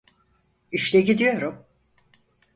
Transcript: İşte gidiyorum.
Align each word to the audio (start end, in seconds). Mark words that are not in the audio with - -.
İşte 0.71 1.01
gidiyorum. 1.01 1.65